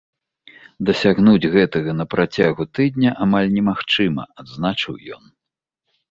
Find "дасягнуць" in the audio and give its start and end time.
0.89-1.49